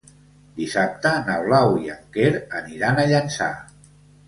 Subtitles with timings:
[0.53, 3.53] Dissabte na Blau i en Quer aniran a Llançà.